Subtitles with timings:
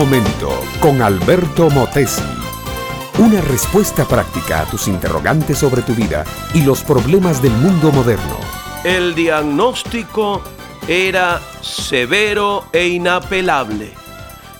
[0.00, 2.22] momento con Alberto Motesi.
[3.18, 8.38] Una respuesta práctica a tus interrogantes sobre tu vida y los problemas del mundo moderno.
[8.82, 10.40] El diagnóstico
[10.88, 13.92] era severo e inapelable.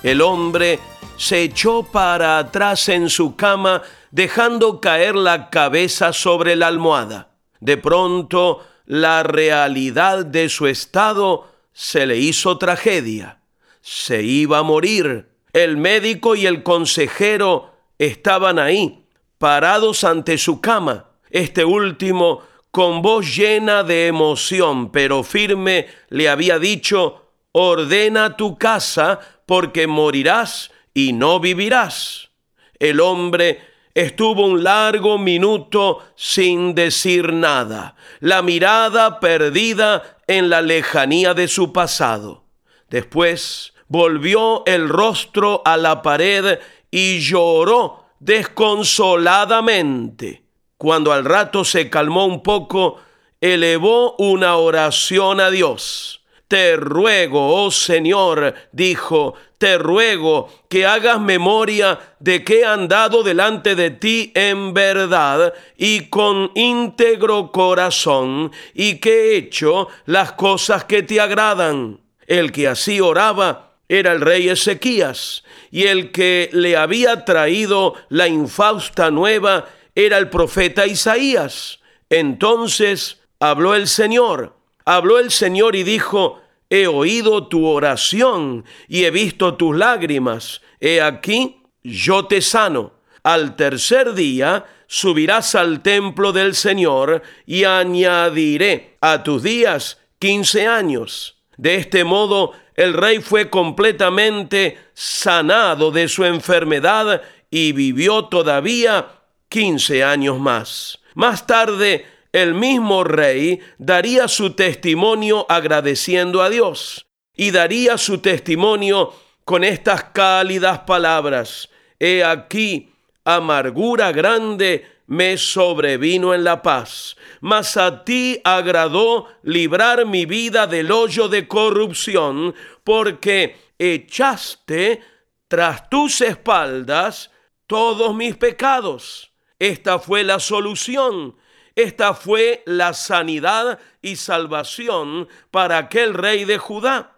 [0.03, 0.79] El hombre
[1.16, 3.80] se echó para atrás en su cama
[4.11, 7.30] dejando caer la cabeza sobre la almohada.
[7.61, 13.41] De pronto, la realidad de su estado se le hizo tragedia.
[13.80, 15.30] Se iba a morir.
[15.53, 19.05] El médico y el consejero estaban ahí,
[19.39, 21.11] parados ante su cama.
[21.31, 29.21] Este último, con voz llena de emoción, pero firme, le había dicho, ordena tu casa
[29.47, 32.31] porque morirás y no vivirás.
[32.79, 33.61] El hombre
[33.95, 41.73] estuvo un largo minuto sin decir nada, la mirada perdida en la lejanía de su
[41.73, 42.45] pasado.
[42.89, 46.60] Después volvió el rostro a la pared
[46.91, 50.44] y lloró desconsoladamente.
[50.78, 52.96] Cuando al rato se calmó un poco,
[53.41, 56.22] elevó una oración a Dios.
[56.46, 63.74] Te ruego, oh Señor, dijo, te ruego que hagas memoria de que he andado delante
[63.74, 71.02] de ti en verdad y con íntegro corazón y que he hecho las cosas que
[71.02, 71.98] te agradan.
[72.27, 78.27] El que así oraba era el rey Ezequías y el que le había traído la
[78.27, 81.80] infausta nueva era el profeta Isaías.
[82.08, 89.11] Entonces habló el Señor habló el Señor y dijo, he oído tu oración y he
[89.11, 90.62] visto tus lágrimas.
[90.80, 92.94] He aquí, yo te sano.
[93.22, 101.39] Al tercer día subirás al templo del Señor y añadiré a tus días quince años.
[101.61, 107.20] De este modo, el rey fue completamente sanado de su enfermedad
[107.51, 109.08] y vivió todavía
[109.51, 111.01] quince años más.
[111.14, 119.12] Más tarde, el mismo rey daría su testimonio agradeciendo a Dios y daría su testimonio
[119.45, 121.68] con estas cálidas palabras.
[121.98, 122.90] He aquí,
[123.23, 130.91] amargura grande me sobrevino en la paz, mas a ti agradó librar mi vida del
[130.91, 135.03] hoyo de corrupción, porque echaste
[135.49, 137.31] tras tus espaldas
[137.67, 139.32] todos mis pecados.
[139.59, 141.35] Esta fue la solución
[141.77, 147.17] esta fue la sanidad y salvación para aquel rey de Judá,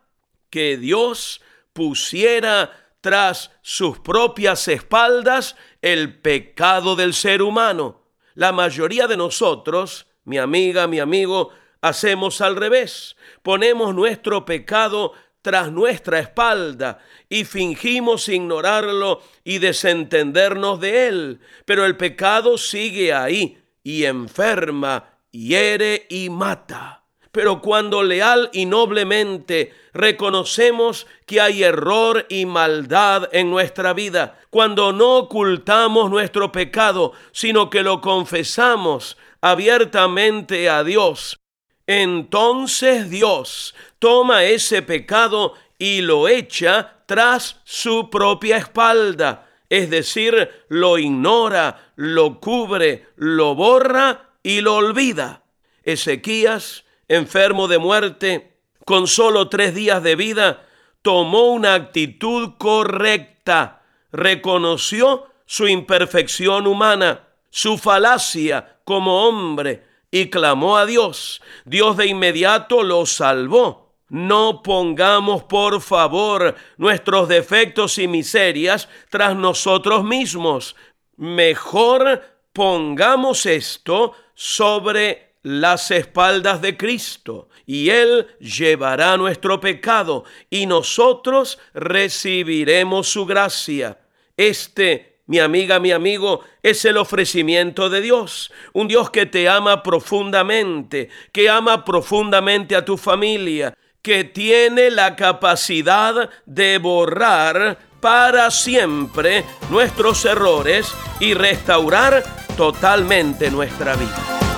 [0.50, 1.40] que Dios
[1.72, 8.00] pusiera tras sus propias espaldas el pecado del ser humano.
[8.34, 11.50] La mayoría de nosotros, mi amiga, mi amigo,
[11.82, 13.16] hacemos al revés.
[13.42, 15.12] Ponemos nuestro pecado
[15.42, 21.40] tras nuestra espalda y fingimos ignorarlo y desentendernos de él.
[21.66, 27.01] Pero el pecado sigue ahí, y enferma, hiere y mata.
[27.32, 34.92] Pero cuando leal y noblemente reconocemos que hay error y maldad en nuestra vida, cuando
[34.92, 41.40] no ocultamos nuestro pecado, sino que lo confesamos abiertamente a Dios,
[41.86, 50.98] entonces Dios toma ese pecado y lo echa tras su propia espalda es decir, lo
[50.98, 55.44] ignora, lo cubre, lo borra y lo olvida.
[55.82, 60.66] Ezequías, enfermo de muerte, con solo tres días de vida,
[61.02, 70.86] tomó una actitud correcta, reconoció su imperfección humana, su falacia como hombre, y clamó a
[70.86, 71.40] Dios.
[71.64, 80.04] Dios de inmediato lo salvó no pongamos, por favor, nuestros defectos y miserias tras nosotros
[80.04, 80.76] mismos.
[81.16, 91.58] Mejor pongamos esto sobre las espaldas de Cristo y Él llevará nuestro pecado y nosotros
[91.74, 93.98] recibiremos su gracia.
[94.36, 99.82] Este, mi amiga, mi amigo, es el ofrecimiento de Dios, un Dios que te ama
[99.82, 109.44] profundamente, que ama profundamente a tu familia, que tiene la capacidad de borrar para siempre
[109.70, 112.24] nuestros errores y restaurar
[112.56, 114.41] totalmente nuestra vida.